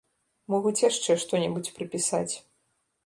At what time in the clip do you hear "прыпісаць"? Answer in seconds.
1.79-2.31